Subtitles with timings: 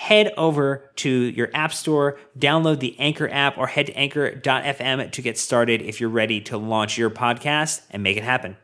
[0.00, 5.22] Head over to your app store, download the Anchor app, or head to anchor.fm to
[5.22, 8.56] get started if you're ready to launch your podcast and make it happen.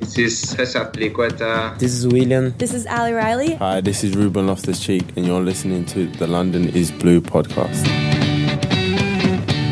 [0.00, 1.78] This is Cesar Azpilicueta.
[1.78, 2.58] This is Willian.
[2.58, 3.54] This is Ali Riley.
[3.54, 8.19] Hi, this is Ruben Loftus Cheek, and you're listening to the London is Blue podcast.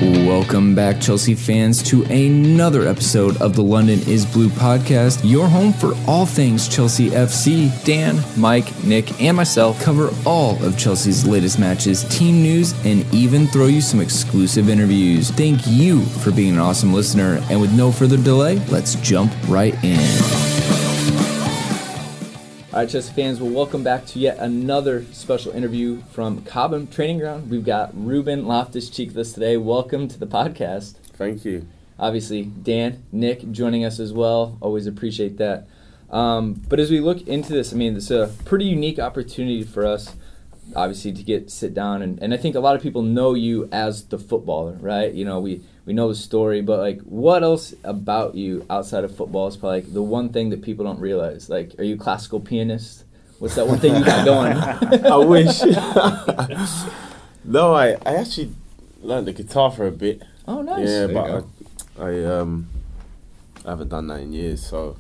[0.00, 5.72] Welcome back, Chelsea fans, to another episode of the London is Blue podcast, your home
[5.72, 7.69] for all things Chelsea FC.
[7.84, 13.48] Dan, Mike, Nick, and myself cover all of Chelsea's latest matches, team news, and even
[13.48, 15.32] throw you some exclusive interviews.
[15.32, 19.75] Thank you for being an awesome listener, and with no further delay, let's jump right
[19.82, 20.47] in.
[22.78, 27.19] All right, Chelsea fans, well, welcome back to yet another special interview from Cobham Training
[27.19, 27.50] Ground.
[27.50, 29.56] We've got Ruben Loftus Cheek with us today.
[29.56, 30.94] Welcome to the podcast.
[31.15, 31.66] Thank you.
[31.99, 34.59] Obviously, Dan, Nick joining us as well.
[34.61, 35.66] Always appreciate that.
[36.09, 39.84] Um, but as we look into this, I mean, it's a pretty unique opportunity for
[39.84, 40.15] us,
[40.77, 43.69] obviously, to get sit down and, and I think a lot of people know you
[43.72, 45.12] as the footballer, right?
[45.12, 49.16] You know, we we know the story, but like, what else about you outside of
[49.16, 51.49] football is probably like the one thing that people don't realize?
[51.49, 53.04] Like, are you a classical pianist?
[53.38, 54.53] What's that one thing you got going?
[55.06, 55.62] I wish.
[57.44, 58.53] no, I, I actually
[59.00, 60.22] learned the guitar for a bit.
[60.47, 60.81] oh, nice.
[60.81, 61.44] Yeah, There but.
[61.98, 62.69] I, I um
[63.65, 64.98] I haven't done that in years, so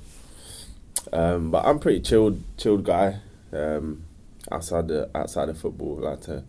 [1.12, 3.20] um but I'm pretty chilled chilled guy.
[3.52, 4.04] Um
[4.50, 6.44] outside the outside of football, I like to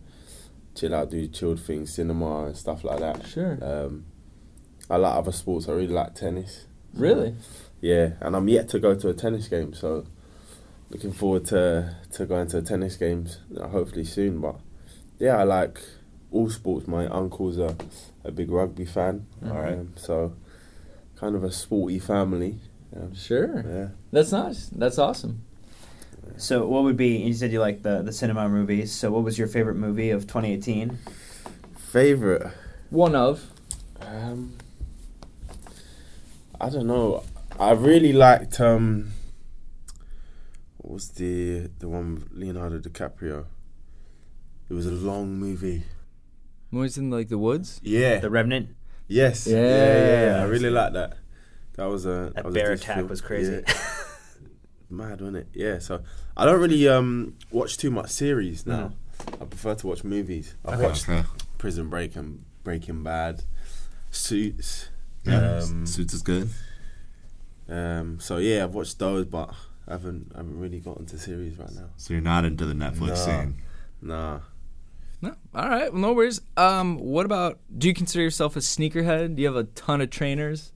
[0.74, 3.26] chill out, do chilled things, cinema and stuff like that.
[3.26, 3.58] Sure.
[3.60, 4.06] Um
[4.90, 6.66] I like other sports, I really like tennis.
[6.94, 7.34] really?
[7.80, 10.04] Yeah, and I'm yet to go to a tennis game, so
[10.90, 14.40] looking forward to to going to tennis games uh, hopefully soon.
[14.40, 14.56] But
[15.18, 15.80] yeah, I like
[16.30, 16.86] all sports.
[16.86, 17.74] My uncle's a,
[18.24, 19.74] a big rugby fan, Alright.
[19.78, 20.34] um, so
[21.16, 22.58] kind of a sporty family.
[22.94, 23.64] Um, Sure.
[23.66, 24.68] yeah, That's nice.
[24.68, 25.42] That's awesome.
[26.36, 28.92] So, what would be, you said you like the, the cinema movies.
[28.92, 30.98] So, what was your favorite movie of 2018?
[31.76, 32.46] favorite.
[32.90, 33.46] One of.
[34.00, 34.54] Um,
[36.60, 37.22] I don't know.
[37.58, 39.12] I really liked um,
[40.78, 43.46] what was the the one with Leonardo DiCaprio?
[44.68, 45.82] It was a long movie.
[46.70, 47.80] Was in like the woods?
[47.82, 48.18] Yeah.
[48.20, 48.76] The Revenant?
[49.08, 49.46] Yes.
[49.46, 49.56] Yeah.
[49.58, 51.16] Yeah, yeah, I really like that.
[51.74, 53.08] That was a That was bear a good attack film.
[53.08, 53.62] was crazy.
[53.66, 53.74] Yeah.
[54.90, 55.48] Mad, wasn't it?
[55.54, 55.78] Yeah.
[55.80, 56.02] So
[56.36, 58.92] I don't really um watch too much series now.
[59.40, 60.54] I prefer to watch movies.
[60.64, 60.86] I've Okay.
[60.86, 61.26] watched
[61.58, 63.42] Prison Break and Breaking Bad,
[64.10, 64.88] Suits.
[65.24, 66.48] Yeah, Um, Suits is good.
[67.68, 69.50] Um, so yeah, I've watched those, but
[69.86, 71.90] I haven't I haven't really got into series right now.
[71.96, 73.14] So you're not into the Netflix No.
[73.14, 73.56] scene.
[74.02, 74.40] Nah.
[75.22, 75.34] No.
[75.54, 75.92] All right.
[75.92, 76.40] Well, no worries.
[76.56, 77.58] Um, what about?
[77.76, 79.36] Do you consider yourself a sneakerhead?
[79.36, 80.72] Do you have a ton of trainers?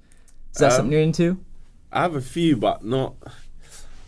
[0.52, 1.42] Is that Um, something you're into?
[1.90, 3.14] I have a few, but not.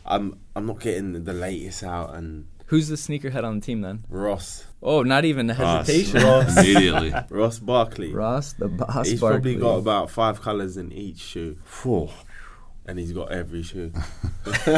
[0.05, 4.05] I'm I'm not getting the latest out, and Who's the sneakerhead on the team then?
[4.09, 4.65] Ross.
[4.83, 5.87] Oh, not even a Ross.
[5.87, 6.23] hesitation.
[6.27, 6.57] Ross.
[6.59, 7.15] Immediately.
[7.31, 8.13] Ross Barkley.
[8.13, 9.09] Ross, the boss.
[9.09, 9.55] He's Barkley.
[9.55, 12.11] probably got about five colours in each shoe, Four.
[12.87, 13.93] and he's got every shoe.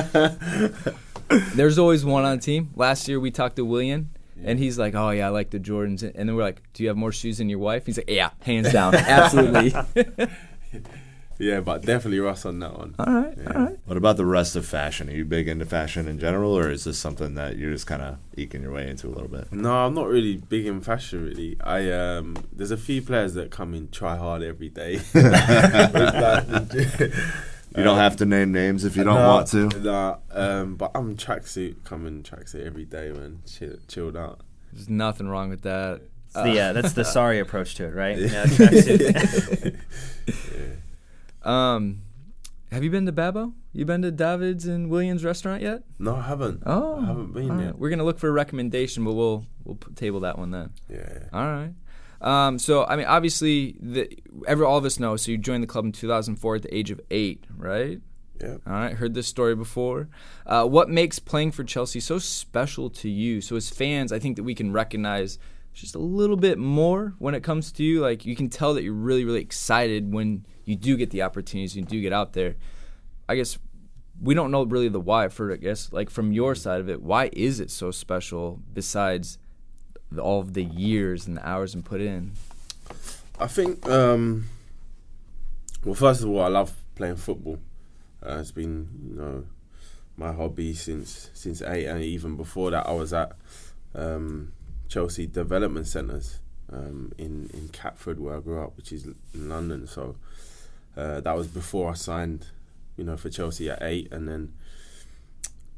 [1.54, 2.70] There's always one on the team.
[2.76, 4.10] Last year we talked to Willian,
[4.42, 6.88] and he's like, "Oh yeah, I like the Jordans." And then we're like, "Do you
[6.88, 9.74] have more shoes than your wife?" He's like, "Yeah, hands down, absolutely."
[11.38, 12.94] Yeah, but definitely Ross on that one.
[12.98, 13.78] all right, all right.
[13.84, 15.08] What about the rest of fashion?
[15.08, 18.02] Are you big into fashion in general, or is this something that you're just kind
[18.02, 19.52] of eking your way into a little bit?
[19.52, 21.24] No, I'm not really big in fashion.
[21.24, 25.00] Really, I um, there's a few players that come in try hard every day.
[27.76, 29.68] You don't have to name names if you don't Nah, want to.
[29.80, 33.42] Nah, um, but I'm tracksuit coming tracksuit every day, man.
[33.46, 34.40] Chill, chilled out.
[34.72, 36.00] There's nothing wrong with that.
[36.26, 38.18] It's the, uh, that's the sorry approach to it, right?
[38.18, 38.26] Yeah.
[38.28, 39.76] Yeah, tracksuit.
[41.48, 42.02] Um,
[42.70, 43.54] have you been to Babbo?
[43.72, 45.82] You been to David's and Willian's restaurant yet?
[45.98, 46.62] No, I haven't.
[46.66, 47.64] Oh, I haven't been right.
[47.66, 47.78] yet.
[47.78, 50.70] We're gonna look for a recommendation, but we'll we'll table that one then.
[50.88, 51.28] Yeah.
[51.32, 51.72] All right.
[52.20, 54.10] Um, so I mean, obviously, the,
[54.46, 55.16] every all of us know.
[55.16, 58.00] So you joined the club in 2004 at the age of eight, right?
[58.40, 58.56] Yeah.
[58.66, 58.92] All right.
[58.92, 60.08] Heard this story before.
[60.44, 63.40] Uh, what makes playing for Chelsea so special to you?
[63.40, 65.38] So as fans, I think that we can recognize
[65.72, 68.00] just a little bit more when it comes to you.
[68.00, 71.76] Like you can tell that you're really, really excited when you do get the opportunities,
[71.76, 72.56] you do get out there.
[73.28, 73.58] I guess
[74.20, 75.54] we don't know really the why for it.
[75.54, 78.60] I guess like from your side of it, why is it so special?
[78.72, 79.38] Besides
[80.10, 82.32] the, all of the years and the hours and put in.
[83.38, 83.88] I think.
[83.88, 84.46] Um,
[85.84, 87.58] well, first of all, I love playing football.
[88.24, 89.44] Uh, it's been, you know,
[90.16, 93.32] my hobby since since eight, and even before that, I was at
[93.94, 94.52] um,
[94.88, 96.40] Chelsea Development Centres
[96.72, 99.86] um, in in Catford, where I grew up, which is in London.
[99.86, 100.16] So
[100.96, 102.46] uh, that was before I signed,
[102.96, 104.52] you know, for Chelsea at eight, and then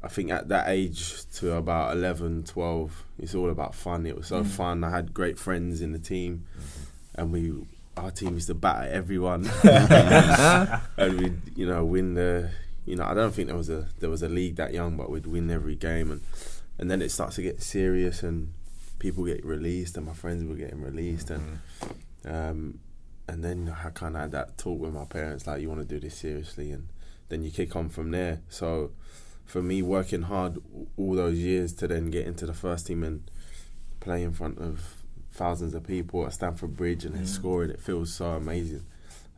[0.03, 4.05] I think at that age to about 11, 12, it's all about fun.
[4.05, 4.83] It was so fun.
[4.83, 6.45] I had great friends in the team,
[7.15, 7.53] and we
[7.97, 12.49] our team used to batter everyone, and we you know win the
[12.85, 15.09] you know I don't think there was a there was a league that young, but
[15.09, 16.21] we'd win every game, and
[16.79, 18.53] and then it starts to get serious, and
[18.97, 21.59] people get released, and my friends were getting released, and
[22.25, 22.79] um,
[23.31, 25.87] and then I kind of had that talk with my parents, like you want to
[25.87, 26.89] do this seriously, and
[27.29, 28.41] then you kick on from there.
[28.49, 28.91] So
[29.45, 30.57] for me, working hard
[30.97, 33.31] all those years to then get into the first team and
[34.01, 34.97] play in front of
[35.31, 38.85] thousands of people at Stamford Bridge and then scoring, it feels so amazing.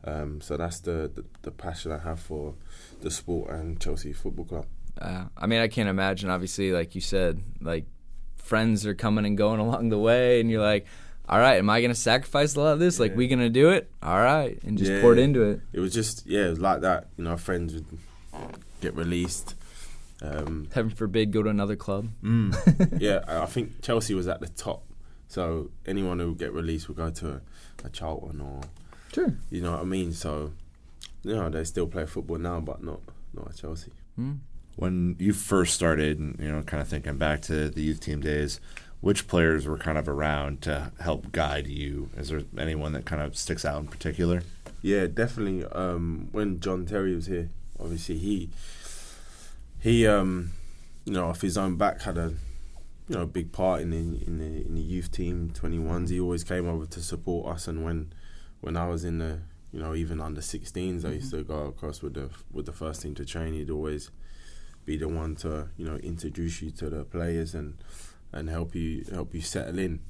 [0.02, 2.54] Um, so that's the, the the passion I have for
[3.00, 4.66] the sport and Chelsea Football Club.
[5.00, 6.30] Uh, I mean, I can't imagine.
[6.30, 7.86] Obviously, like you said, like
[8.36, 10.84] friends are coming and going along the way, and you're like,
[11.28, 12.98] "All right, am I gonna sacrifice a lot of this?
[13.00, 13.90] Like, we gonna do it?
[14.02, 15.00] All right," and just Yeah.
[15.00, 15.60] poured into it.
[15.72, 17.08] It was just yeah, it was like that.
[17.16, 17.86] You know, friends would
[18.80, 19.54] get released.
[20.22, 22.08] Um, Heaven forbid, go to another club.
[22.98, 24.84] yeah, I I think Chelsea was at the top.
[25.28, 27.40] So anyone who would get released would go to a,
[27.84, 28.60] a Charlton or
[29.12, 29.34] Sure.
[29.50, 30.12] you know what I mean.
[30.12, 30.52] So
[31.22, 33.00] you know they still play football now, but not
[33.34, 33.90] not at Chelsea.
[34.76, 38.60] When you first started, you know, kind of thinking back to the youth team days,
[39.04, 42.08] which players were kind of around to help guide you?
[42.16, 44.42] Is there anyone that kind of sticks out in particular?
[44.80, 45.62] Yeah, definitely.
[45.66, 48.48] Um, when John Terry was here, obviously he
[49.78, 50.52] he um,
[51.04, 52.32] you know off his own back had a
[53.06, 56.08] you know big part in the in the in the youth team twenty ones.
[56.08, 58.10] He always came over to support us, and when
[58.62, 62.00] when I was in the you know even under 16s, I used to go across
[62.00, 63.52] with the with the first team to train.
[63.52, 64.10] He'd always
[64.86, 67.76] be the one to you know introduce you to the players and
[68.34, 70.00] and help you help you settle in,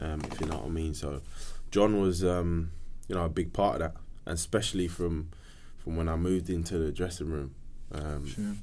[0.00, 0.94] um, if you know what I mean.
[0.94, 1.20] So
[1.70, 2.72] John was um,
[3.08, 3.94] you know a big part of that,
[4.26, 5.30] and especially from
[5.78, 7.54] from when I moved into the dressing room.
[7.92, 8.62] Um,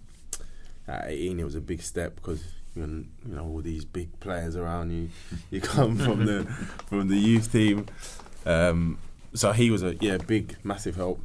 [0.88, 2.44] At 18, it was a big step because
[2.76, 5.10] you know, you know all these big players around you.
[5.52, 6.44] You come from the
[6.88, 7.86] from the youth team,
[8.46, 8.98] um,
[9.34, 11.22] so he was a yeah big massive help.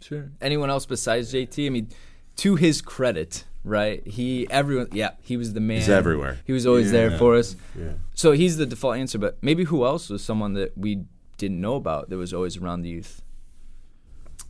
[0.00, 0.30] Sure.
[0.40, 1.66] Anyone else besides JT?
[1.66, 1.88] I mean,
[2.36, 4.06] to his credit, right?
[4.06, 5.78] He everyone, yeah, he was the man.
[5.78, 6.38] He's everywhere.
[6.46, 7.56] He was always there for us.
[7.78, 7.92] Yeah.
[8.14, 9.18] So he's the default answer.
[9.18, 11.04] But maybe who else was someone that we
[11.38, 13.22] didn't know about that was always around the youth?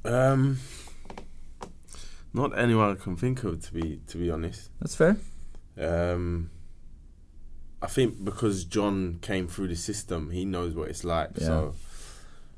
[0.04, 0.58] Um,
[2.32, 4.70] not anyone I can think of to be to be honest.
[4.80, 5.16] That's fair.
[5.78, 6.50] Um,
[7.82, 11.30] I think because John came through the system, he knows what it's like.
[11.36, 11.46] Yeah.
[11.46, 11.74] So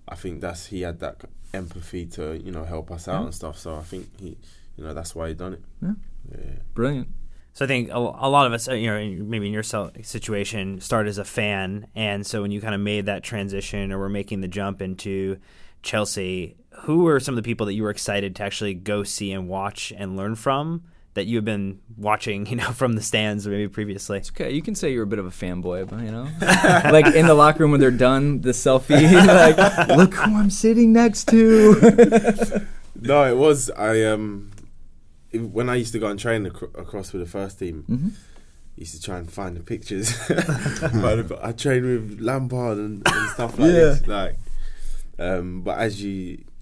[0.09, 1.23] I think that's he had that
[1.55, 3.25] empathy to you know help us out Yeah.
[3.27, 3.59] and stuff.
[3.59, 4.37] So I think he,
[4.77, 5.63] you know, that's why he done it.
[5.83, 5.93] Yeah.
[6.31, 6.39] Yeah.
[6.75, 7.09] Brilliant.
[7.55, 10.81] So I think a, a lot of us, uh, you know, maybe in your situation,
[10.81, 14.09] start as a fan, and so when you kind of made that transition or were
[14.09, 15.37] making the jump into
[15.83, 19.33] Chelsea, who were some of the people that you were excited to actually go see
[19.33, 23.69] and watch and learn from that you've been watching, you know, from the stands maybe
[23.69, 24.21] previously?
[24.21, 26.27] Okay, you can say you're a bit of a fanboy, but you know,
[26.91, 30.95] like in the locker room when they're done, the selfie, like, look who I'm sitting
[30.95, 32.67] next to.
[32.99, 34.52] No, it was I um it-
[35.35, 37.85] when I used to go and train ac- across with the first team.
[37.89, 38.09] Mm-hmm.
[38.77, 40.11] Used to try and find the pictures.
[40.29, 43.73] but I trained with Lampard and, and stuff like Yeah.
[43.81, 44.07] this.
[44.07, 44.39] Like,
[45.19, 46.13] um, but as you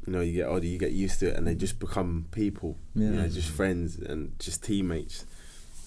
[0.06, 2.76] you know you get older, you get used to it, and they just become people.
[2.96, 5.24] You know, just friends and just teammates.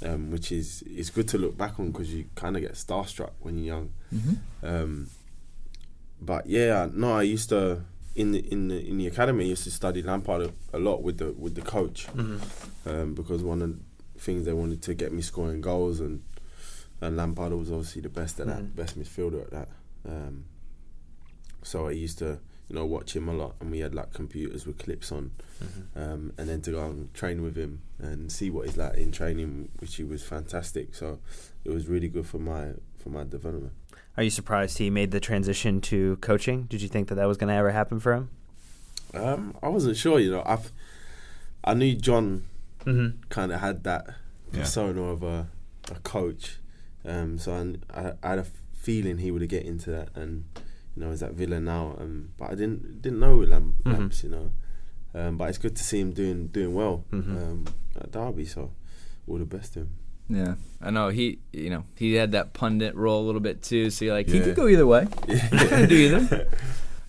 [0.06, 3.32] Um, which is is good to look back on because you kind of get starstruck
[3.40, 3.94] when you're young.
[4.14, 4.66] Mm-hmm.
[4.66, 5.08] Um,
[6.22, 7.84] but yeah, no, I used to
[8.16, 9.46] in the in the in the academy.
[9.46, 10.42] I used to study Lampard
[10.74, 12.08] a, a lot with the with the coach
[12.86, 13.70] um, because one of
[14.14, 16.24] the things they wanted to get me scoring goals and
[17.02, 18.50] and Lampard was obviously the best at Mhm.
[18.56, 19.70] that, best midfielder at that.
[20.08, 20.46] Um,
[21.64, 22.40] so I used to
[22.70, 25.32] you know watch him a lot, and we had like computers with clips on,
[25.96, 29.12] um, and then to go and train with him and see what he's like in
[29.12, 30.96] training, which he was fantastic.
[30.96, 31.20] So
[31.66, 33.74] it was really good for my for my development.
[34.16, 36.64] Are you surprised he made the transition to coaching?
[36.64, 38.30] Did you think that that was going to ever happen for him?
[39.14, 40.44] Um, I wasn't sure, you know.
[40.46, 40.58] I
[41.64, 42.46] I knew John
[42.86, 43.22] Mm-hmm.
[43.30, 44.06] kind of had that
[44.52, 44.60] Yeah.
[44.62, 45.48] persona of a,
[45.90, 46.58] a coach,
[47.06, 50.44] um, so I, I, I had a feeling he would get into that, and
[50.96, 51.96] you know, is at Villa now.
[51.98, 53.94] Um, but I didn't didn't know Lam- Mhm.
[53.94, 54.52] Lamps, you know.
[55.16, 57.38] Um, but it's good to see him doing doing well Mhm.
[57.42, 57.66] um,
[57.96, 58.46] at Derby.
[58.46, 58.72] So
[59.28, 59.90] all the best to him.
[60.36, 63.90] Yeah, I know he, you know, he had that pundit role a little bit too.
[63.90, 65.08] So you're like, he could go either way.
[65.28, 65.36] Yeah.
[65.52, 66.48] He could do either.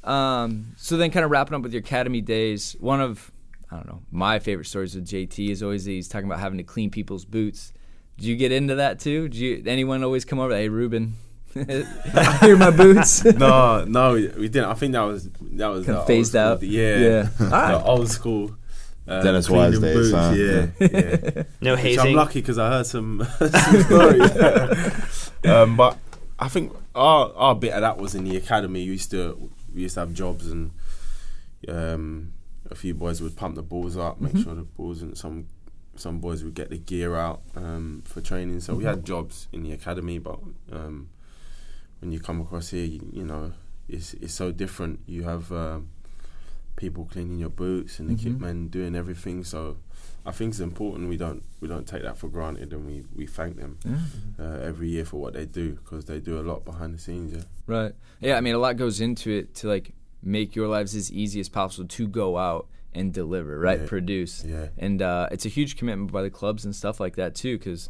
[0.02, 3.30] Um, so then, kind of wrapping up with your academy days, one of
[3.70, 6.58] I don't know my favorite stories with JT is always that he's talking about having
[6.58, 7.72] to clean people's boots.
[8.18, 9.28] Did you get into that too?
[9.28, 10.54] Did you anyone always come over?
[10.54, 11.16] Hey, Ruben,
[11.54, 13.24] here my boots.
[13.24, 14.66] no, no, we didn't.
[14.66, 16.62] I think that was that was Kind of phased out.
[16.62, 17.22] Yeah, Yeah.
[17.38, 17.86] the Alright.
[17.86, 18.56] old school.
[19.06, 20.32] Uh, Dennis Wise days, boots, huh?
[20.34, 21.42] Yeah, yeah.
[21.60, 22.06] No Which hazing.
[22.06, 25.30] I'm lucky because I heard some, some stories.
[25.44, 25.98] um, but
[26.38, 28.80] I think our our bit of that was in the academy.
[28.84, 30.70] We used to we used to have jobs, and
[31.68, 32.32] um,
[32.70, 35.48] a few boys would pump the balls up, make sure the balls, and some
[35.96, 38.60] some boys would get the gear out um, for training.
[38.60, 40.38] So we had jobs in the academy, but
[40.72, 41.10] um,
[42.00, 43.52] when you come across here, you, you know,
[43.88, 45.00] it's it's so different.
[45.06, 45.90] You have um,
[46.76, 48.40] people cleaning your boots and the kit Mhm.
[48.40, 49.44] men doing everything.
[49.44, 49.76] So
[50.26, 51.08] I think it's important.
[51.08, 53.98] We don't we don't take that for granted, and we, we thank them Yeah.
[54.38, 57.32] uh, every year for what they do because they do a lot behind the scenes.
[57.32, 57.42] Yeah.
[57.66, 57.94] Right.
[58.20, 61.40] Yeah, I mean, a lot goes into it to like make your lives as easy
[61.40, 63.80] as possible to go out and deliver, right?
[63.80, 63.86] Yeah.
[63.86, 64.44] Produce.
[64.44, 64.68] Yeah.
[64.78, 67.88] And uh, it's a huge commitment by the clubs and stuff like that too, because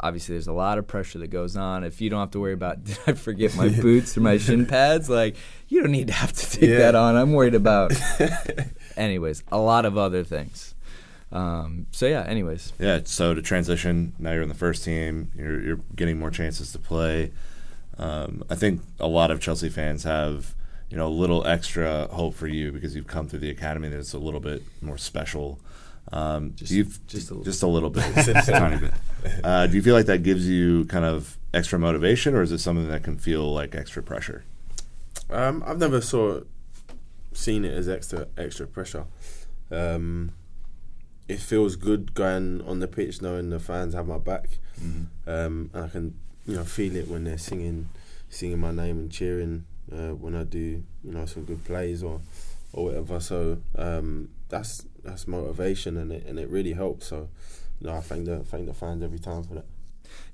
[0.00, 1.84] obviously there's a lot of pressure that goes on.
[1.84, 4.66] If you don't have to worry about did I forget my boots or my shin
[4.66, 5.36] pads, like
[5.68, 6.78] you don't need to have to take Yeah.
[6.78, 7.16] that on.
[7.16, 7.92] I'm worried about,
[8.96, 10.74] anyways, a lot of other things.
[11.32, 12.22] Um, so yeah.
[12.22, 15.32] Anyways, Yeah, so to transition, now you're in the first team.
[15.34, 17.32] You're you're getting more chances to play.
[17.98, 20.54] Um, I think a lot of Chelsea fans have
[20.88, 24.12] you know a little extra hope for you because you've come through the academy that's
[24.14, 25.58] a little bit more special.
[26.12, 27.44] Um, Just- do you, just a little.
[27.44, 28.92] just a little bit, just a tiny bit.
[29.42, 32.58] Uh, do you feel like that gives you kind of extra motivation, or is it
[32.58, 34.44] something that can feel like extra pressure?
[35.30, 36.40] Um, I've never saw
[37.32, 39.06] seen it as extra extra pressure.
[39.70, 40.32] Um,
[41.28, 44.58] it feels good going on the pitch knowing the fans have my back,
[45.26, 46.14] um, and I can
[46.46, 47.88] you know feel it when they're singing
[48.30, 50.58] singing my name and cheering uh, when I do
[51.02, 52.20] you know some good plays or
[52.72, 53.18] or whatever.
[53.18, 57.06] So um, that's that's motivation and it and it really helps.
[57.06, 57.28] So
[57.80, 59.66] you know, I thank the thank the fans every time for that.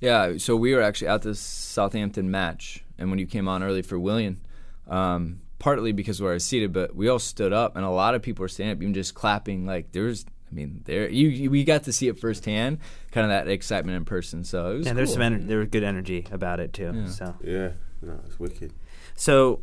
[0.01, 3.83] Yeah, so we were actually at this Southampton match, and when you came on early
[3.83, 4.41] for Willian,
[4.89, 8.15] um, partly because where I was seated, but we all stood up, and a lot
[8.15, 9.65] of people were standing up, even just clapping.
[9.65, 12.79] Like there was, I mean, there you, you we got to see it firsthand,
[13.13, 14.45] kind of that excitement in person.
[14.45, 15.19] So it was yeah, there's cool.
[15.19, 16.93] some ener- there was good energy about it too.
[16.95, 17.07] Yeah.
[17.07, 17.71] So Yeah,
[18.03, 18.73] no, it's wicked.
[19.15, 19.61] So,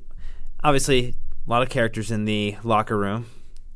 [0.63, 3.25] obviously, a lot of characters in the locker room.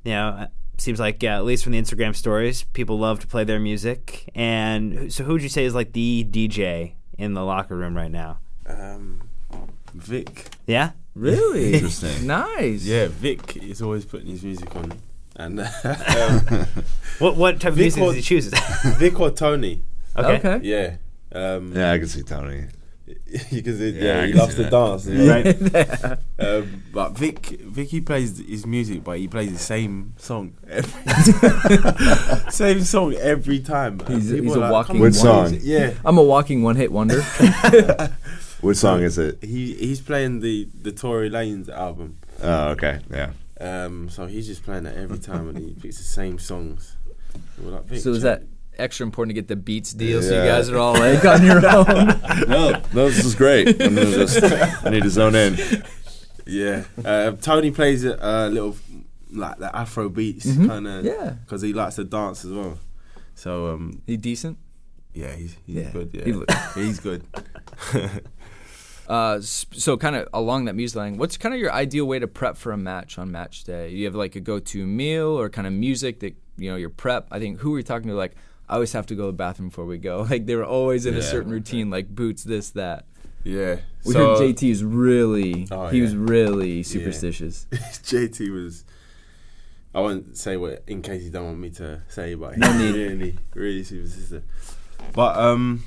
[0.03, 3.43] You know, seems like yeah, at least from the Instagram stories, people love to play
[3.43, 4.29] their music.
[4.35, 8.11] And so, who would you say is like the DJ in the locker room right
[8.11, 8.39] now?
[8.67, 9.21] Um,
[9.93, 10.49] Vic.
[10.67, 12.25] Yeah, really Interesting.
[12.27, 12.83] nice.
[12.83, 14.93] Yeah, Vic is always putting his music on,
[15.35, 16.65] and um,
[17.19, 18.53] what what type of Vic music does he choose?
[18.97, 19.81] Vic or Tony.
[20.17, 20.37] okay.
[20.49, 20.59] Okay.
[20.67, 20.95] Yeah,
[21.39, 22.65] um, Yeah, I can see Tony.
[23.51, 24.71] because it, Yeah, yeah, he can loves see to that.
[24.71, 26.19] dance, Right.
[26.39, 32.51] Um, but Vic, Vic, he plays his music, but he plays the same song, every
[32.51, 33.99] same song every time.
[34.01, 35.59] And He's a- he's a are walking "Come Which on, song?
[35.61, 37.21] Yeah, I'm a walking one-hit wonder.
[38.61, 39.43] What song is it?
[39.43, 42.17] he he's playing the the Tory Lanez album.
[42.41, 43.31] Oh, okay, yeah.
[43.59, 46.95] Um, so he's just playing that every time, and he picks the same songs.
[47.61, 48.43] Like, so is that
[48.77, 50.47] extra important to get the Beats deal, so you Yeah.
[50.47, 52.07] guys are all like on your own.
[52.47, 53.81] no, no, this is great.
[53.81, 54.41] I'm gonna just
[54.85, 55.57] I need to zone in.
[56.45, 58.75] Yeah, uh, Tony plays a uh, little
[59.31, 61.03] like the Afro beats kind of.
[61.05, 61.07] Mm-hmm.
[61.07, 61.29] Yeah.
[61.45, 62.77] because he likes to dance as well.
[63.35, 64.57] So um, he decent.
[65.13, 66.09] yeah, he's he's Yeah, good.
[66.13, 67.23] Yeah, he look- he's good.
[69.09, 72.19] Uh, s- so kind of along that music line, what's kind of your ideal way
[72.19, 73.89] to prep for a match on match day?
[73.89, 77.27] You have like a go-to meal or kind of music that you know your prep.
[77.31, 78.15] I think who were you talking to?
[78.15, 78.33] Like,
[78.73, 80.23] I always have to go to the bathroom before we go.
[80.29, 83.05] Like they were always in a certain routine, like boots, this, that.
[83.43, 86.03] Yeah, We so heard JT is really, Oh, he yeah.
[86.05, 87.67] was really superstitious.
[87.71, 88.83] JT was.
[89.93, 92.95] I won't say what in case you don't want me to say, but No he's
[92.95, 92.95] need.
[93.09, 94.43] really, really superstitious.
[95.13, 95.83] But um,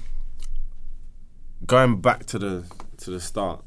[1.67, 2.65] going back to the
[2.99, 3.65] to the start,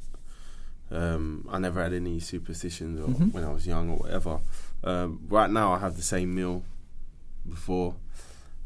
[0.91, 3.33] um, I never had any superstitions or Mhm.
[3.33, 4.39] when I was young or whatever.
[4.83, 6.63] Um, right now, I have the same meal
[7.47, 7.95] before,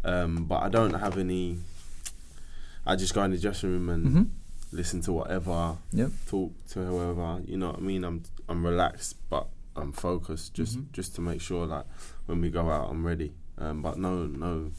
[0.03, 1.57] um, but I don't have any.
[2.85, 4.27] I just go in the dressing room and Mhm.
[4.71, 6.11] listen to whatever, Yep.
[6.27, 7.41] talk to whoever.
[7.45, 8.03] You know what I mean?
[8.03, 10.91] I'm I'm relaxed, but I'm focused just Mhm.
[10.91, 11.87] just to make sure that
[12.25, 13.33] when we go out, I'm ready.
[13.57, 14.71] Um, but no no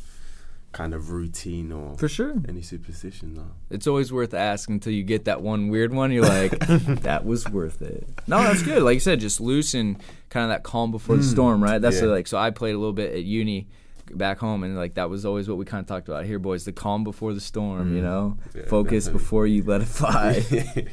[0.73, 2.35] kind of routine or For sure.
[2.49, 3.33] any superstition.
[3.35, 3.45] No.
[3.71, 6.11] It's always worth asking until you get that one weird one.
[6.11, 6.59] You're like,
[7.02, 8.07] that was worth it.
[8.26, 8.83] No, that's good.
[8.83, 9.97] Like you said, just loose and
[10.31, 11.81] kind of that calm before the storm, right?
[11.81, 12.09] That's yeah.
[12.09, 12.37] like so.
[12.38, 13.69] I played a little bit at uni
[14.15, 16.65] back home, and like that was always what we kind of talked about here, boys.
[16.65, 17.95] The calm before the storm.
[17.97, 19.23] You know, Yeah, focus definitely.
[19.25, 20.43] before you let it fly.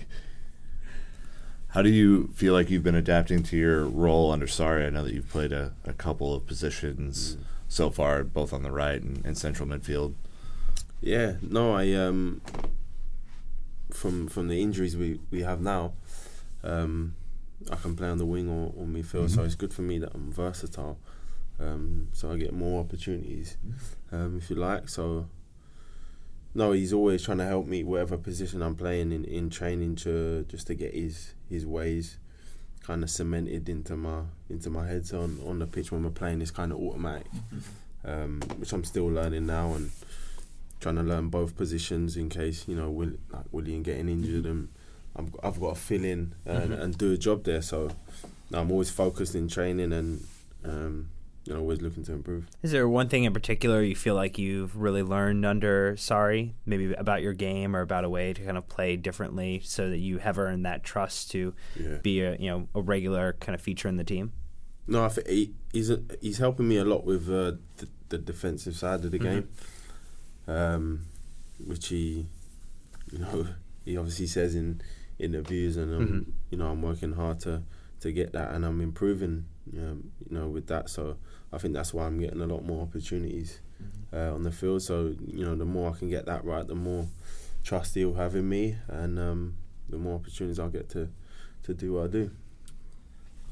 [1.69, 4.85] How do you feel like you've been adapting to your role under Sarri?
[4.85, 7.37] I know that you've played a, a couple of positions
[7.69, 10.13] so far, both on the right and, and central midfield.
[10.99, 12.41] Yeah, no, I um
[13.89, 15.93] from from the injuries we, we have now,
[16.63, 17.15] um,
[17.71, 20.11] I can play on the wing or, or midfield, so it's good for me that
[20.13, 20.97] I'm versatile.
[21.61, 23.57] Um, so I get more opportunities,
[24.11, 24.89] um, if you like.
[24.89, 25.27] So
[26.53, 30.43] no, he's always trying to help me whatever position I'm playing in, in training to
[30.49, 32.17] just to get his his ways
[32.81, 35.05] kind of cemented into my into my head.
[35.05, 37.27] So on, on the pitch when we're playing, it's kind of automatic,
[38.03, 39.91] um, which I'm still learning now and
[40.79, 44.67] trying to learn both positions in case you know Will, like Willian getting injured and
[45.15, 47.61] I'm, I've got to fill in and, and do a job there.
[47.61, 47.91] So
[48.51, 50.25] I'm always focused in training and
[50.65, 51.09] um,
[51.47, 52.47] know always looking to improve.
[52.61, 56.93] Is there one thing in particular you feel like you've really learned under Sarri, maybe
[56.93, 60.19] about your game or about a way to kind of play differently, so that you
[60.19, 61.97] have earned that trust to Yeah.
[62.03, 64.33] be a you know a regular kind of feature in the team?
[64.87, 68.17] No, I think he, he's a, he's helping me a lot with uh, the, the
[68.17, 69.47] defensive side of the game,
[70.47, 71.05] um,
[71.65, 72.27] which he,
[73.11, 73.47] you know,
[73.85, 74.81] he obviously says in
[75.19, 76.31] interviews, and um, Mhm.
[76.51, 77.63] you know, I'm working hard to
[78.01, 79.45] to get that, and I'm improving,
[79.77, 80.89] um, you know, with that.
[80.89, 81.17] So
[81.53, 83.59] I think that's why I'm getting a lot more opportunities
[84.13, 84.81] uh, on the field.
[84.83, 87.07] So you know, the more I can get that right, the more
[87.63, 89.55] trust he'll have in me, and um,
[89.89, 91.09] the more opportunities I'll get to
[91.63, 92.31] to do what I do.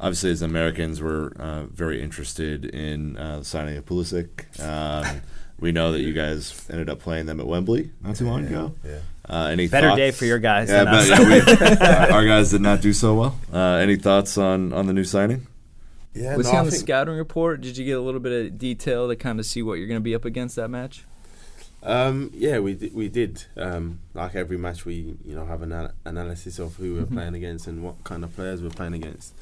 [0.02, 4.30] Obviously, as Americans, we're uh, very interested in uh, signing of Pulisic.
[4.64, 5.22] Um,
[5.60, 8.74] we know that you guys ended up playing them at Wembley not too long ago.
[8.86, 9.00] Yeah.
[9.28, 9.98] Uh, any Better thoughts?
[9.98, 11.60] day for your guys Yeah, than but, us.
[11.60, 13.40] yeah, we, our guys did not do so well.
[13.54, 15.46] Uh, any thoughts on, on the new signing?
[16.14, 17.62] Yeah, Was no, he I on the think- scouting report?
[17.62, 20.00] Did you get a little bit of detail to kind of see what you're going
[20.00, 21.06] to be up against that match?
[21.82, 23.46] Um, yeah, we did, we did.
[23.56, 27.36] Um, like every match, we you know have an ana- analysis of who we're playing
[27.36, 29.34] against and what kind of players we're playing against.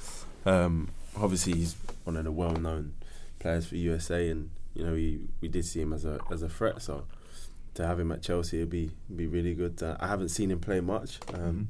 [0.45, 2.93] Um, obviously, he's one of the well-known
[3.39, 6.49] players for USA, and you know we, we did see him as a as a
[6.49, 6.79] threat.
[6.83, 7.05] So
[7.73, 9.81] to have him at Chelsea would be be really good.
[9.81, 11.17] Uh, I haven't seen him play much.
[11.33, 11.69] Um,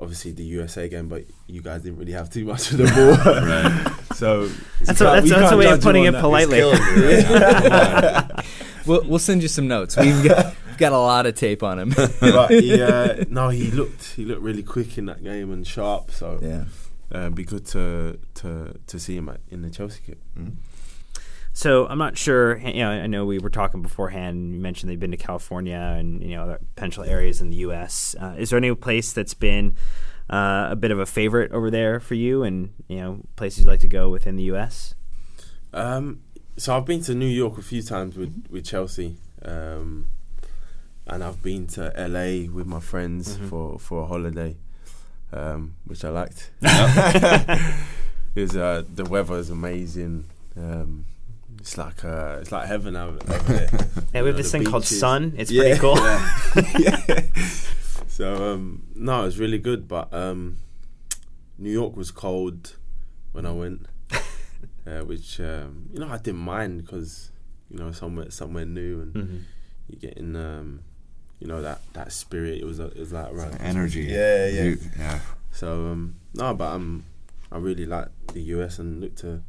[0.00, 4.04] Obviously, the USA game, but you guys didn't really have too much of the ball.
[4.16, 4.46] so
[4.80, 6.20] That's, a, that's, that's a way of putting it that.
[6.22, 6.60] politely.
[8.86, 9.96] We'll, we'll send you some notes.
[9.96, 11.90] We've got, we've got a lot of tape on him.
[12.20, 16.10] but he, uh, no, he looked he looked really quick in that game and sharp.
[16.10, 16.64] So yeah.
[17.14, 20.18] uh, it'd be good to to to see him at, in the Chelsea kit.
[21.52, 22.58] So I'm not sure.
[22.58, 24.54] You know, I know we were talking beforehand.
[24.54, 28.14] You mentioned they've been to California and you know other potential areas in the U.S.
[28.20, 29.74] Uh, is there any place that's been
[30.30, 33.68] uh, a bit of a favorite over there for you, and you know places you'd
[33.68, 34.94] like to go within the U.S.?
[35.72, 36.20] Um,
[36.56, 40.08] so I've been to New York a few times with with Chelsea, um,
[41.06, 44.56] and I've been to LA with my friends for for a holiday,
[45.32, 46.50] um, which I liked.
[48.36, 50.26] Is uh, the weather is amazing.
[50.56, 51.04] Um,
[51.60, 53.68] it's like uh, it's like heaven out over there.
[54.12, 55.34] Yeah, we have know, this the thing called sun.
[55.36, 55.62] It's Yeah.
[55.62, 55.96] pretty cool.
[56.80, 57.20] Yeah.
[58.08, 60.56] so um, no, it was really good, but um,
[61.58, 62.76] New York was cold
[63.32, 63.86] when I went,
[64.86, 67.30] uh, which um, you know I didn't mind because
[67.70, 69.42] you know somewhere somewhere new and Mhm.
[69.88, 70.80] you're getting um,
[71.38, 72.58] you know that that spirit.
[72.60, 74.02] It was a, it was like right energy.
[74.02, 74.62] Yeah, yeah.
[74.64, 75.20] You- yeah.
[75.52, 77.04] So um, no, but um,
[77.52, 79.42] I really like the US and look to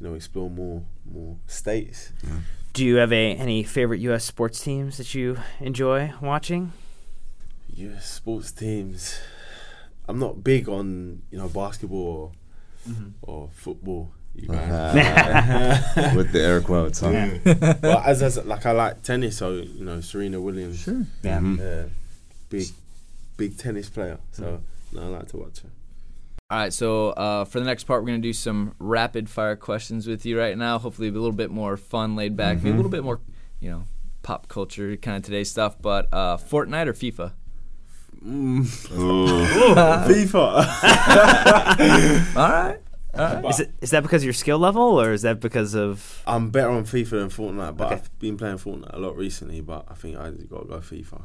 [0.00, 2.12] you know explore more more states.
[2.72, 4.24] Do you have a any favorite U.S.
[4.24, 6.72] sports teams that you enjoy watching?
[7.76, 9.18] US sports teams.
[10.08, 12.32] I'm not big on you know basketball
[12.86, 13.08] or, mm-hmm.
[13.22, 14.12] or football.
[14.34, 14.94] You uh-huh.
[14.94, 16.14] guys.
[16.16, 17.00] With the air quotes.
[17.00, 17.28] Huh?
[17.82, 20.80] well, as, as like I like tennis, so you know Serena Williams.
[20.82, 21.04] Sure.
[21.22, 21.38] Yeah.
[21.40, 21.58] Mhm.
[21.58, 21.84] Yeah,
[22.48, 22.66] big
[23.36, 24.18] big tennis player.
[24.32, 24.96] So mm-hmm.
[24.96, 25.70] no, I like to watch her.
[26.50, 30.06] All right, so uh, for the next part, we're gonna do some rapid fire questions
[30.06, 30.78] with you right now.
[30.78, 33.20] Hopefully, a little bit more fun, laid back, maybe a little bit more,
[33.60, 33.84] you know,
[34.22, 35.76] pop culture kind of today stuff.
[35.78, 37.32] But uh, Fortnite or FIFA?
[40.08, 40.36] FIFA.
[42.36, 42.78] All right.
[43.50, 46.22] Is it is that because of your skill level, or is that because of?
[46.26, 47.96] I'm better on FIFA than Fortnite, but Okay.
[47.96, 49.60] I've been playing Fortnite a lot recently.
[49.60, 51.20] But I think I got to go FIFA.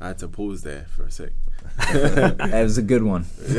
[0.00, 1.30] I had to pause there for a sec.
[1.92, 3.26] That was a good one.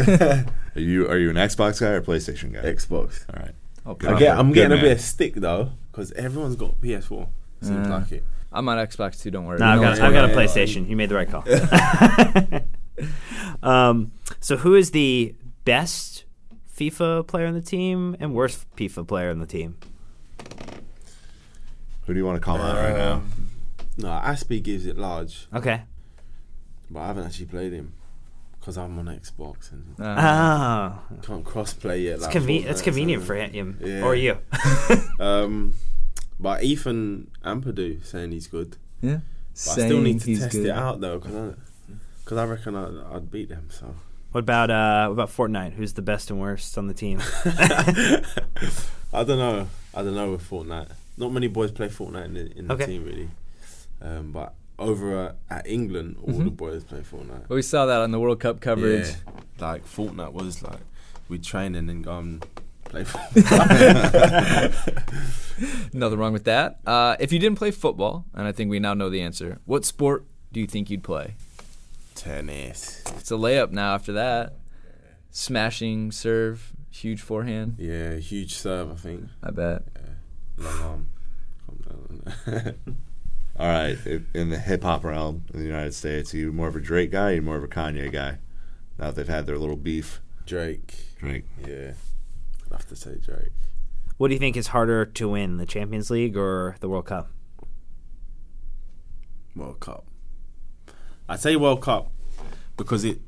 [0.76, 2.62] Are you are you an Xbox guy or PlayStation guy?
[2.62, 3.26] Xbox.
[3.34, 3.54] All right.
[3.86, 4.20] Oh, I Okay.
[4.20, 7.28] get, I'm Good getting a bit of stick though, because everyone's got PS4.
[7.62, 8.24] Seems Uh, like it.
[8.54, 9.32] I'm on Xbox too.
[9.32, 9.60] Don't worry.
[9.60, 10.46] No, I've got I've got a yeah, yeah.
[10.48, 10.88] PlayStation.
[10.90, 11.44] You made the right call.
[13.70, 16.24] um, so who is the best
[16.76, 19.76] FIFA player on the team and worst FIFA player on the team?
[22.06, 23.14] Who do you want to call out right now?
[23.14, 23.32] Um,
[23.98, 25.84] No, Azpi gives it large, Okay.
[26.92, 27.94] But I haven't actually played him
[28.60, 32.14] because I'm on Xbox and Ah, can't cross-play yet.
[32.16, 32.66] it's like convenient.
[32.66, 34.04] Fortnite, That's convenient for him Yeah.
[34.04, 34.38] or you.
[35.20, 35.74] Um,
[36.40, 38.78] but Ethan Ampadu saying he's good.
[39.02, 39.20] yeah.
[39.66, 40.66] But I still need to test good.
[40.68, 41.54] it out though, because I,
[42.26, 43.68] cause I reckon I'd, I'd beat them.
[43.70, 43.94] So
[44.32, 45.74] What about uh, what about Fortnite?
[45.74, 47.20] Who's the best and worst on the team?
[47.46, 49.68] I don't know.
[49.94, 50.90] I don't know with Fortnite.
[51.18, 52.86] Not many boys play Fortnite in the, in the Okay.
[52.86, 53.30] team really.
[54.02, 56.44] Um, but over uh, at England, all Mm-hmm.
[56.46, 57.48] the boys play Fortnite.
[57.50, 59.08] Well, we saw that on the World Cup coverage.
[59.08, 59.15] Yeah,
[59.60, 60.80] like Fortnite was like
[61.30, 62.46] we train and then go and
[62.86, 64.74] play Fortnite.
[65.94, 66.80] Nothing wrong with that.
[66.86, 69.86] Uh, if you didn't play football, and I think we now know the answer, what
[69.86, 71.36] sport do you think you'd play?
[72.15, 73.04] Tennis.
[73.17, 74.56] It's a layup now after that.
[75.32, 77.76] Smashing serve, huge forehand.
[77.80, 78.91] Yeah, huge serve.
[78.91, 79.26] I think.
[79.44, 79.84] I bet.
[80.58, 81.08] Long
[81.89, 82.24] arm.
[83.62, 83.76] Calm down.
[83.76, 83.97] All right.
[84.34, 86.80] i- In the hip hop realm in the United States, are you more of a
[86.82, 88.38] Drake guy or you more of a Kanye guy?
[88.97, 90.21] Now that they've had their little beef.
[90.45, 90.93] Drake.
[91.19, 91.45] Drake.
[91.67, 91.93] Yeah,
[92.65, 93.52] I'd have to say Drake.
[94.17, 97.32] what do you think is harder to win, the Champions League or the World Cup?
[99.56, 100.06] World Cup.
[101.28, 102.12] I say World Cup
[102.78, 103.19] because it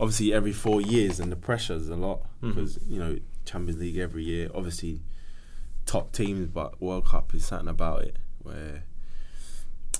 [0.00, 2.48] obviously every four years and the pressure's a lot mm-hmm.
[2.50, 4.50] because you know Champions League every year.
[4.54, 5.00] Obviously,
[5.86, 8.84] top teams, but World Cup is something about it where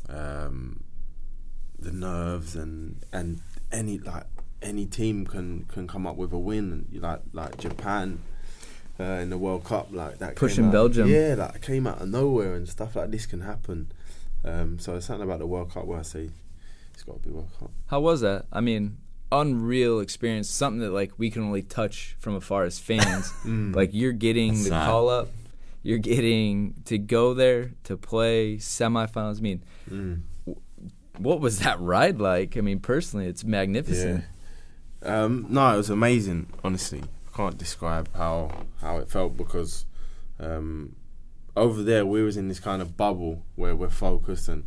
[0.08, 0.82] um,
[1.78, 3.40] the nerves and and
[3.72, 4.24] any like
[4.62, 6.86] any team can can come up with a win.
[6.92, 8.20] Like like Japan.
[9.00, 11.08] Uh, in the World Cup, like that, Pushing out- Belgium.
[11.08, 13.90] yeah, like came out of nowhere and stuff like this can happen.
[14.44, 16.30] Um, so it's something about the World Cup where I say
[16.92, 17.72] it's got to be World Cup.
[17.88, 18.46] How was that?
[18.52, 18.98] I mean,
[19.32, 20.48] unreal experience.
[20.48, 23.32] Something that like we can only touch from afar as fans.
[23.44, 25.28] Like you're getting That's the not- call up,
[25.84, 29.38] you're getting to go there to play semifinals.
[29.38, 30.22] I mean, Mm.
[31.18, 32.56] what was that ride like?
[32.56, 34.24] I mean, personally, it's magnificent.
[35.02, 36.46] Um, no, it was amazing.
[36.64, 39.84] Honestly, I can't describe how how it felt because
[40.40, 40.96] um,
[41.56, 44.64] over there we was in this kind of bubble where we're focused and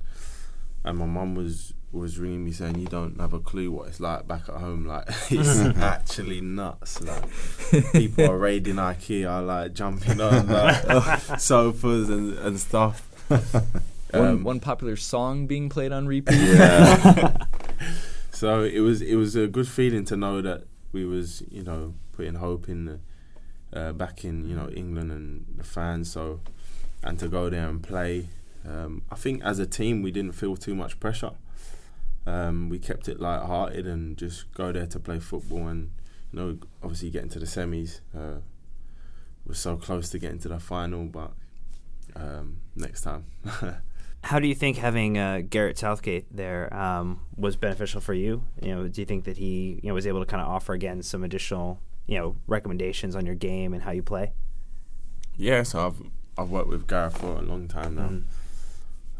[0.86, 4.00] and my mum was was ringing me saying you don't have a clue what it's
[4.00, 4.86] like back at home.
[4.86, 7.02] Like it's actually nuts.
[7.02, 7.23] Like
[7.93, 13.08] people are raiding IKEA, like jumping on like sofas and and stuff.
[13.30, 16.36] One, Um, one popular song being played on repeat.
[16.38, 17.38] Yeah.
[18.32, 21.95] So it was it was a good feeling to know that we was you know
[22.12, 23.00] putting hope in the
[23.73, 26.12] uh, back in you know England and the fans.
[26.12, 26.41] So
[27.04, 28.30] and to go there and play,
[28.67, 31.32] um, I think as a team we didn't feel too much pressure.
[32.28, 35.92] Um, we kept it light-hearted and just go there to play football and
[36.34, 38.02] you know obviously getting to the semis.
[38.16, 38.42] Uh,
[39.46, 41.32] we're so close to getting to the final, but
[42.18, 43.26] um, next time.
[44.24, 48.44] How do you think having uh, Gareth Southgate there um, was beneficial for you?
[48.62, 50.74] You know, do you think that he you know was able to kind of offer
[50.74, 54.34] again some additional you know recommendations on your game and how you play?
[55.38, 56.02] Yeah, so I've
[56.38, 58.10] I've worked with Gareth for a long time now.
[58.10, 58.26] Mm-hmm.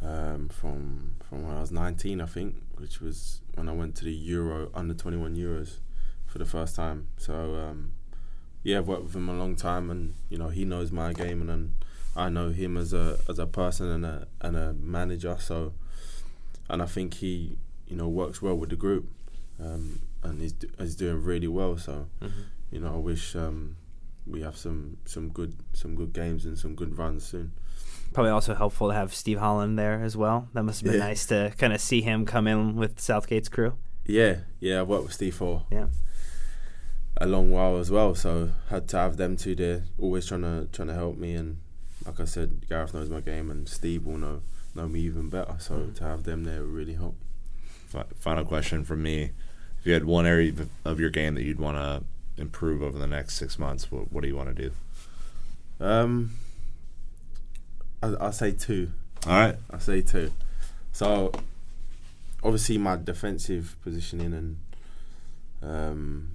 [0.06, 4.06] Um, from from when I was 19, I think, which was when I went to
[4.06, 5.78] the Euro under 21 Euros
[6.26, 7.08] for the first time.
[7.18, 7.92] So um,
[8.64, 11.42] yeah, I've worked with him a long time, and you know he knows my game,
[11.50, 11.74] and
[12.16, 15.38] I know him as a as a person and a and a manager.
[15.40, 15.74] So,
[16.70, 19.08] and I think he you know works well with the group,
[19.62, 21.78] um, and he's he's doing really well.
[21.78, 22.42] So, Mm-hmm.
[22.72, 23.76] you know, I wish um,
[24.26, 27.52] we have some some good some good games and some good runs soon.
[28.14, 30.48] Probably also helpful to have Steve Holland there as well.
[30.54, 31.08] That must have been Yeah.
[31.08, 33.74] nice to kind of see him come in with Southgate's crew.
[34.06, 35.88] Yeah, yeah, I've worked with Steve for Yeah.
[37.18, 40.68] a long while as well, so had to have them two there, always trying to
[40.72, 41.36] trying to help me.
[41.36, 41.58] And
[42.06, 44.42] like I said, Gareth knows my game, and Steve will know
[44.76, 45.56] know me even better.
[45.60, 47.22] So to have them there really helped.
[48.20, 49.32] Final question from me:
[49.80, 52.04] If you had one area of- of your game that you'd want to
[52.42, 54.72] improve over the next six months, what, what do you want to do?
[55.80, 56.32] Um,
[58.02, 58.92] I, I'll say two.
[59.26, 59.56] All right.
[59.72, 60.32] I say two.
[60.92, 61.32] So
[62.44, 64.58] obviously my defensive positioning and
[65.62, 66.30] um,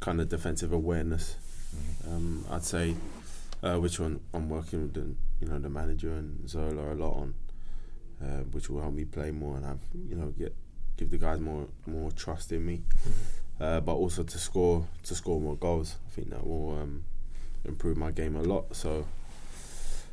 [0.00, 1.36] kind of defensive awareness.
[2.06, 2.94] Um, I'd say
[3.62, 7.12] uh, which one I'm working with the you know the manager and Zola a lot
[7.16, 7.34] on,
[8.22, 10.54] uh, which will help me play more and have you know get
[10.96, 12.82] give the guys more more trust in me.
[13.58, 15.96] Uh, but also to score to score more goals.
[16.06, 17.04] I think that will um,
[17.64, 18.76] improve my game a lot.
[18.76, 19.06] So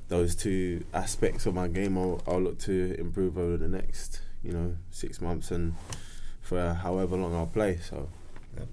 [0.10, 4.52] those two aspects of my game I'll, I'll look to improve over the next you
[4.52, 5.74] know six months and
[6.42, 7.78] for however long I'll play.
[7.78, 8.10] So
[8.58, 8.68] Yep.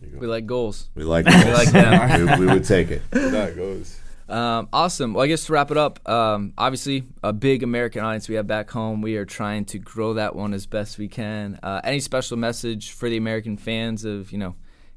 [0.00, 0.88] there you We like goals.
[0.94, 2.38] We like We like them.
[2.40, 3.02] we, we would take it.
[3.10, 3.98] that goes.
[4.28, 5.12] Um, awesome.
[5.12, 8.46] Well, I guess to wrap it up, um, obviously a big American audience we have
[8.46, 9.02] back home.
[9.02, 11.60] We are trying to grow that one as best we can.
[11.62, 14.54] Uh, any special message for the American fans of you know,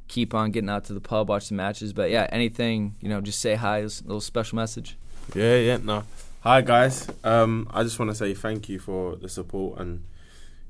[0.07, 1.91] keep on getting out to the pub, watch the matches.
[1.91, 3.79] But yeah, anything you know, just say hi.
[3.79, 4.97] A little special message.
[5.35, 6.03] Yeah, yeah, no.
[6.41, 7.07] Hi guys.
[7.23, 10.03] Um, I just want to say thank you for the support and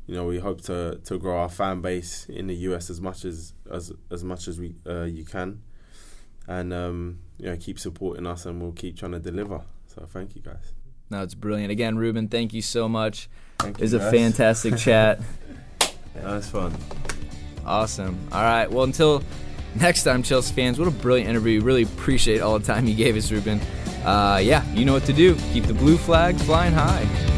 [0.07, 3.25] you know we hope to to grow our fan base in the US as much
[3.25, 5.61] as as as much as we uh, you can,
[6.47, 9.61] and um, you know keep supporting us and we'll keep trying to deliver.
[9.93, 10.73] So thank you guys.
[11.09, 11.71] No, it's brilliant.
[11.71, 13.29] Again, Ruben, thank you so much.
[13.59, 14.11] Thank It was a guys.
[14.11, 15.21] fantastic chat.
[16.15, 16.75] That was fun.
[17.65, 18.17] Awesome.
[18.31, 18.69] All right.
[18.69, 19.23] Well, until
[19.75, 21.61] next time, Chelsea fans, what a brilliant interview.
[21.61, 23.61] Really appreciate all the time you gave us, Ruben.
[24.05, 25.35] Uh, yeah, you know what to do.
[25.53, 27.36] Keep the blue flags flying high.